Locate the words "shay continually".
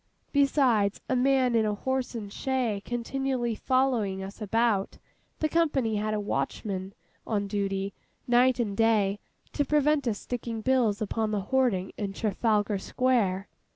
2.33-3.53